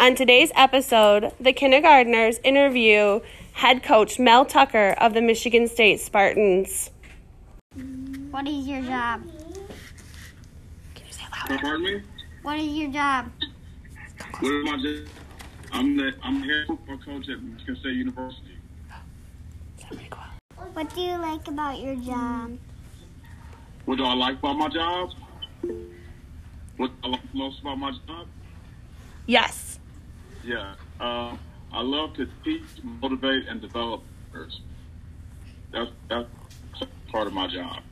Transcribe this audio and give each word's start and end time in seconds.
On 0.00 0.16
today's 0.16 0.50
episode, 0.56 1.32
the 1.38 1.52
kindergartners 1.52 2.38
interview 2.42 3.20
head 3.52 3.84
coach 3.84 4.18
Mel 4.18 4.44
Tucker 4.44 4.96
of 4.98 5.14
the 5.14 5.22
Michigan 5.22 5.68
State 5.68 6.00
Spartans. 6.00 6.90
What 8.30 8.48
is 8.48 8.66
your 8.66 8.82
job? 8.82 9.22
Can 10.94 11.06
you 11.06 11.12
say 11.12 11.22
louder? 11.30 11.58
Pardon 11.58 11.84
me? 11.84 12.02
What 12.42 12.58
is 12.58 12.74
your 12.74 12.90
job? 12.90 13.30
What 14.40 14.52
is 14.52 14.64
my 14.64 14.76
job? 14.82 15.08
I'm 15.72 15.96
the 15.96 16.12
I'm 16.22 16.40
the 16.40 16.46
head 16.48 16.66
football 16.66 16.98
coach 16.98 17.28
at 17.28 17.40
Michigan 17.40 17.76
State 17.76 17.96
University. 17.96 18.58
Say 19.78 19.86
it 19.86 19.90
really 19.92 20.08
cool. 20.10 20.66
What 20.72 20.92
do 20.92 21.00
you 21.00 21.16
like 21.18 21.46
about 21.46 21.78
your 21.78 21.94
job? 21.96 22.58
What 23.84 23.98
do 23.98 24.04
I 24.04 24.14
like 24.14 24.38
about 24.38 24.58
my 24.58 24.68
job? 24.68 25.10
What 26.78 26.90
I 27.04 27.08
like 27.08 27.34
most 27.34 27.60
about 27.60 27.78
my 27.78 27.92
job? 27.92 28.26
Yes. 29.26 29.63
Yeah, 30.44 30.74
uh, 31.00 31.36
I 31.72 31.80
love 31.80 32.14
to 32.14 32.28
teach, 32.44 32.62
motivate, 32.82 33.48
and 33.48 33.62
develop 33.62 34.02
others. 34.30 34.60
That's 35.72 35.90
that's 36.08 36.28
part 37.10 37.26
of 37.26 37.32
my 37.32 37.46
job. 37.46 37.82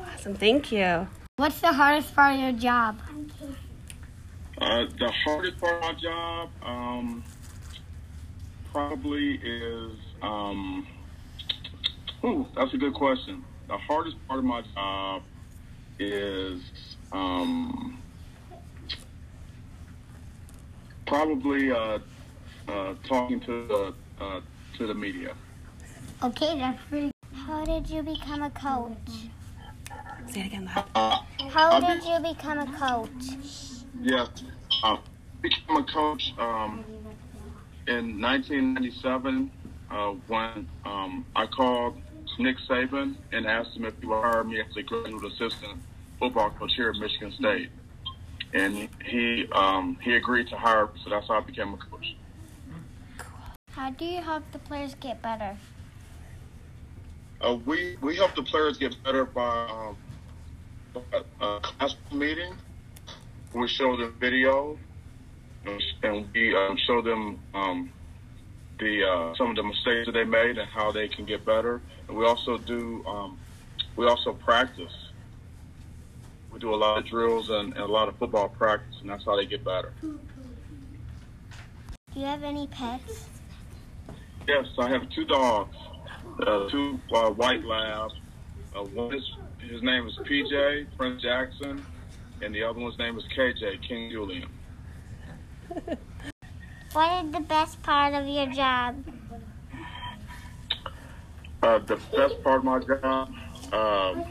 Awesome. 0.00 0.34
Thank 0.34 0.70
you. 0.70 1.08
What's 1.36 1.60
the 1.60 1.72
hardest 1.72 2.14
part 2.14 2.34
of 2.34 2.40
your 2.40 2.52
job? 2.52 3.00
Uh, 4.60 4.86
the 4.98 5.12
hardest 5.24 5.58
part 5.60 5.74
of 5.74 5.82
my 5.82 6.00
job 6.00 6.50
um, 6.62 7.24
probably 8.72 9.34
is. 9.34 9.92
Um, 10.22 10.86
ooh, 12.24 12.46
that's 12.54 12.72
a 12.72 12.76
good 12.76 12.94
question. 12.94 13.44
The 13.66 13.78
hardest 13.78 14.16
part 14.28 14.38
of 14.38 14.44
my 14.44 14.62
job 14.74 15.22
is 15.98 16.60
um, 17.12 18.00
probably 21.08 21.72
uh, 21.72 21.98
uh, 22.68 22.94
talking 23.02 23.40
to 23.40 23.66
the 23.66 23.94
uh, 24.20 24.40
to 24.76 24.86
the 24.86 24.94
media. 24.94 25.34
Okay, 26.22 26.58
that's 26.58 26.80
pretty. 26.88 27.10
How 27.32 27.64
did 27.64 27.88
you 27.88 28.02
become 28.02 28.42
a 28.42 28.50
coach? 28.50 28.96
Say 30.28 30.40
it 30.40 30.46
again 30.46 30.66
loud. 30.66 30.84
Uh, 30.94 31.18
How 31.48 31.72
I 31.72 31.80
did 31.80 32.04
you 32.04 32.34
become 32.34 32.58
a 32.58 32.78
coach? 32.78 33.78
Yes. 34.02 34.28
Uh, 34.84 34.98
became 35.40 35.76
a 35.76 35.84
coach 35.84 36.34
um, 36.38 36.84
in 37.86 38.20
1997 38.20 39.50
uh, 39.90 40.10
when 40.26 40.68
um, 40.84 41.24
I 41.34 41.46
called 41.46 41.96
Nick 42.38 42.56
Saban 42.68 43.16
and 43.32 43.46
asked 43.46 43.76
him 43.76 43.86
if 43.86 43.98
he 44.00 44.06
would 44.06 44.22
hire 44.22 44.44
me 44.44 44.60
as 44.60 44.76
a 44.76 44.82
graduate 44.82 45.24
assistant 45.24 45.78
football 46.18 46.50
coach 46.50 46.72
here 46.76 46.90
at 46.90 46.96
Michigan 46.96 47.32
State. 47.32 47.70
And 48.54 48.88
he 49.04 49.46
um, 49.52 49.98
he 50.02 50.14
agreed 50.14 50.48
to 50.48 50.56
hire 50.56 50.86
me, 50.86 50.92
so 51.04 51.10
that's 51.10 51.28
how 51.28 51.34
I 51.38 51.40
became 51.40 51.74
a 51.74 51.76
coach. 51.76 52.16
How 53.72 53.90
do 53.90 54.04
you 54.04 54.22
help 54.22 54.42
the 54.52 54.58
players 54.58 54.94
get 54.94 55.20
better? 55.22 55.56
Uh, 57.40 57.56
we 57.66 57.96
we 58.00 58.16
help 58.16 58.34
the 58.34 58.42
players 58.42 58.78
get 58.78 58.96
better 59.04 59.24
by 59.26 59.66
um, 60.96 61.02
a, 61.40 61.44
a 61.44 61.60
classroom 61.60 62.18
meeting. 62.18 62.52
We 63.54 63.68
show 63.68 63.96
them 63.96 64.14
video, 64.18 64.78
and- 65.64 65.82
and 66.02 66.26
we 66.34 66.54
um, 66.56 66.76
show 66.86 67.00
them 67.02 67.38
um, 67.54 67.90
the 68.78 69.04
uh, 69.04 69.34
some 69.36 69.50
of 69.50 69.56
the 69.56 69.62
mistakes 69.62 70.06
that 70.06 70.12
they 70.12 70.24
made 70.24 70.56
and 70.58 70.68
how 70.68 70.90
they 70.90 71.06
can 71.08 71.24
get 71.26 71.44
better. 71.44 71.80
And 72.08 72.16
we 72.16 72.24
also 72.24 72.56
do 72.58 73.04
um, 73.06 73.38
we 73.96 74.06
also 74.06 74.32
practice. 74.32 74.92
We 76.52 76.58
do 76.58 76.74
a 76.74 76.76
lot 76.76 76.98
of 76.98 77.06
drills 77.06 77.50
and, 77.50 77.72
and 77.74 77.82
a 77.82 77.86
lot 77.86 78.08
of 78.08 78.16
football 78.16 78.48
practice, 78.48 78.96
and 79.00 79.10
that's 79.10 79.24
how 79.24 79.36
they 79.36 79.46
get 79.46 79.64
better. 79.64 79.92
Do 80.00 80.18
you 82.14 82.26
have 82.26 82.42
any 82.42 82.66
pets? 82.66 83.28
Yes, 84.46 84.66
I 84.78 84.88
have 84.88 85.08
two 85.10 85.26
dogs, 85.26 85.76
uh, 86.40 86.68
two 86.70 86.98
uh, 87.14 87.30
white 87.30 87.64
labs. 87.64 88.14
Uh, 88.74 88.84
one 88.84 89.14
is 89.14 89.22
his 89.60 89.82
name 89.82 90.06
is 90.06 90.16
PJ 90.18 90.86
Prince 90.96 91.22
Jackson, 91.22 91.84
and 92.42 92.54
the 92.54 92.62
other 92.62 92.78
one's 92.78 92.98
name 92.98 93.18
is 93.18 93.24
KJ 93.36 93.86
King 93.86 94.10
Julian. 94.10 94.48
What 96.92 97.24
is 97.24 97.32
the 97.32 97.40
best 97.40 97.82
part 97.82 98.14
of 98.14 98.26
your 98.26 98.46
job? 98.46 99.04
Uh, 101.62 101.78
the 101.80 101.96
best 102.16 102.42
part 102.42 102.58
of 102.58 102.64
my 102.64 102.78
job, 102.78 103.28
um, 103.72 104.24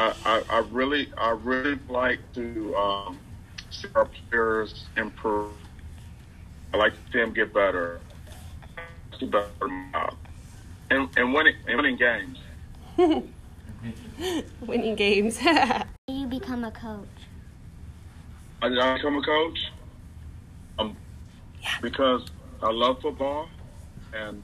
I, 0.00 0.14
I, 0.24 0.42
I 0.48 0.58
really, 0.70 1.08
I 1.18 1.30
really 1.30 1.78
like 1.90 2.20
to 2.32 2.74
um, 2.74 3.18
see 3.68 3.88
our 3.94 4.06
players 4.30 4.86
improve. 4.96 5.50
I 6.72 6.78
like 6.78 6.94
to 6.94 6.98
see 7.12 7.18
them 7.18 7.34
get 7.34 7.52
better. 7.52 8.00
That's 9.10 9.20
the 9.20 9.26
best 9.26 9.58
part 9.58 9.70
of 9.70 9.76
my 9.76 9.90
job. 9.92 10.14
And, 10.90 11.08
and 11.18 11.34
winning, 11.34 11.54
and 11.68 11.76
winning 11.76 11.96
games. 11.96 12.38
Winning 14.66 14.94
games. 14.96 15.38
Do 16.08 16.14
you 16.14 16.26
become 16.26 16.64
a 16.64 16.70
coach? 16.70 17.06
I 18.62 18.68
did 18.70 18.78
I 18.78 18.96
become 18.96 19.16
a 19.16 19.22
coach? 19.22 19.58
Um, 20.78 20.96
Yeah. 21.62 21.68
because 21.82 22.26
I 22.62 22.70
love 22.70 23.00
football, 23.02 23.48
and 24.14 24.42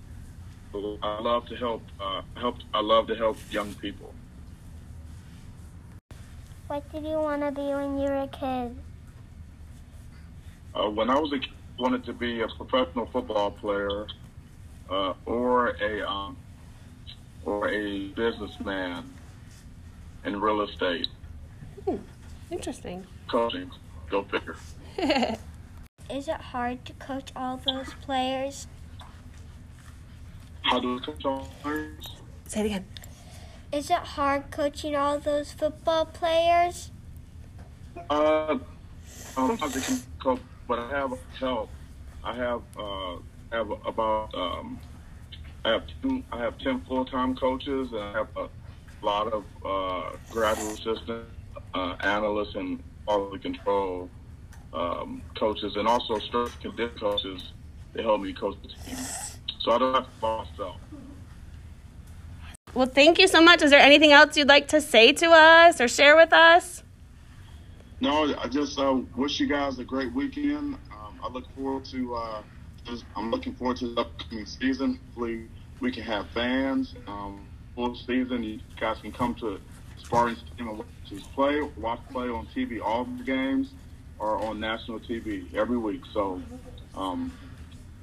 I 1.02 1.20
love 1.20 1.46
to 1.46 1.56
help. 1.56 1.82
Uh, 1.98 2.20
help. 2.36 2.56
I 2.74 2.80
love 2.80 3.06
to 3.08 3.14
help 3.16 3.38
young 3.50 3.74
people. 3.74 4.14
What 6.68 6.90
did 6.90 7.04
you 7.04 7.20
want 7.20 7.42
to 7.42 7.52
be 7.52 7.60
when 7.62 7.96
you 7.96 8.08
were 8.08 8.22
a 8.22 8.28
kid? 8.28 8.76
Uh, 10.74 10.90
when 10.90 11.08
I 11.08 11.18
was 11.18 11.32
a 11.32 11.38
kid, 11.38 11.50
I 11.78 11.82
wanted 11.82 12.04
to 12.06 12.12
be 12.12 12.40
a 12.40 12.48
professional 12.48 13.06
football 13.06 13.52
player, 13.52 14.06
uh, 14.90 15.12
or 15.26 15.76
a 15.80 16.08
um, 16.08 16.36
or 17.44 17.68
a 17.68 18.08
businessman 18.08 19.04
in 20.24 20.40
real 20.40 20.62
estate, 20.62 21.06
Interesting. 22.50 23.06
coaching. 23.28 23.70
Go 24.10 24.24
figure. 24.24 24.56
Is 26.10 26.28
it 26.28 26.40
hard 26.40 26.84
to 26.84 26.92
coach 26.94 27.30
all 27.36 27.58
those 27.58 27.94
players? 27.94 28.66
How 30.62 30.80
do 30.80 30.98
I 30.98 31.04
coach 31.04 31.24
all 31.24 31.48
players? 31.62 32.08
Say 32.46 32.60
it 32.60 32.66
again. 32.66 32.86
Is 33.72 33.90
it 33.90 33.98
hard 33.98 34.50
coaching 34.50 34.94
all 34.94 35.18
those 35.18 35.52
football 35.52 36.06
players? 36.06 36.90
Uh, 38.08 38.58
I'm 39.36 39.48
not 39.48 39.72
the 39.72 40.02
coach, 40.22 40.40
but 40.68 40.78
I 40.78 40.88
have 40.90 41.18
help. 41.38 41.70
I 42.22 42.34
have 42.34 42.62
uh, 42.78 43.16
have 43.52 43.70
about 43.86 44.34
um, 44.34 44.78
I 45.64 45.72
have 45.72 45.82
ten, 46.02 46.24
I 46.32 46.38
have 46.38 46.58
ten 46.58 46.80
full 46.82 47.04
time 47.04 47.34
coaches, 47.36 47.90
and 47.92 48.00
I 48.00 48.12
have 48.12 48.28
a 48.36 48.48
lot 49.04 49.32
of 49.32 49.44
uh, 49.64 50.16
graduate 50.30 50.78
assistant 50.78 51.24
uh, 51.74 51.96
analysts 52.00 52.54
and 52.54 52.82
quality 53.04 53.38
control 53.38 54.08
um, 54.72 55.22
coaches, 55.36 55.74
and 55.76 55.88
also 55.88 56.18
strength 56.20 56.54
and 56.64 56.76
conditioning 56.76 56.98
coaches. 56.98 57.52
They 57.94 58.02
help 58.02 58.20
me 58.20 58.32
coach 58.32 58.56
the 58.62 58.68
team, 58.68 58.98
so 59.60 59.72
I 59.72 59.78
don't 59.78 59.94
have 59.94 60.04
to 60.04 60.10
by 60.20 60.44
myself. 60.44 60.76
Well, 62.76 62.84
thank 62.84 63.18
you 63.18 63.26
so 63.26 63.40
much. 63.40 63.62
Is 63.62 63.70
there 63.70 63.80
anything 63.80 64.12
else 64.12 64.36
you'd 64.36 64.48
like 64.48 64.68
to 64.68 64.82
say 64.82 65.10
to 65.10 65.30
us 65.30 65.80
or 65.80 65.88
share 65.88 66.14
with 66.14 66.30
us? 66.34 66.82
No, 68.02 68.34
I 68.36 68.48
just 68.48 68.78
uh, 68.78 69.00
wish 69.16 69.40
you 69.40 69.46
guys 69.46 69.78
a 69.78 69.84
great 69.84 70.12
weekend. 70.12 70.74
Um, 70.92 71.18
I 71.24 71.28
look 71.28 71.50
forward 71.56 71.86
to. 71.86 72.14
Uh, 72.14 72.42
just, 72.84 73.06
I'm 73.16 73.30
looking 73.30 73.54
forward 73.54 73.78
to 73.78 73.88
the 73.88 74.02
upcoming 74.02 74.44
season. 74.44 75.00
Hopefully, 75.06 75.48
we 75.80 75.90
can 75.90 76.02
have 76.02 76.28
fans. 76.34 76.94
Um, 77.06 77.46
full 77.74 77.96
season, 77.96 78.42
you 78.44 78.60
guys 78.78 78.98
can 79.00 79.10
come 79.10 79.34
to 79.36 79.58
Spartans 79.96 80.44
team 80.58 80.68
and 80.68 80.76
watch 80.76 80.86
us 81.14 81.22
play. 81.34 81.62
Watch 81.78 82.00
play 82.10 82.28
on 82.28 82.46
TV. 82.54 82.82
All 82.82 83.06
the 83.06 83.24
games 83.24 83.70
are 84.20 84.36
on 84.36 84.60
national 84.60 85.00
TV 85.00 85.54
every 85.54 85.78
week. 85.78 86.02
So, 86.12 86.42
um, 86.94 87.32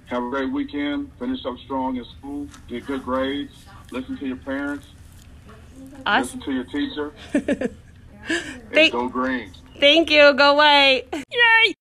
have 0.05 0.23
a 0.23 0.29
great 0.31 0.51
weekend. 0.51 1.11
Finish 1.19 1.45
up 1.45 1.59
strong 1.59 1.97
in 1.97 2.05
school. 2.05 2.47
Get 2.67 2.87
good 2.87 3.03
grades. 3.03 3.53
Listen 3.93 4.17
to 4.17 4.25
your 4.25 4.37
parents. 4.37 4.87
Listen 6.07 6.41
to 6.41 6.51
your 6.51 6.63
teacher. 6.65 7.13
And 8.25 8.71
Thank- 8.71 8.93
go 8.93 9.09
green. 9.09 9.51
Thank 9.81 10.09
you. 10.09 10.33
Go 10.33 10.53
away. 10.55 11.03
You 11.13 11.73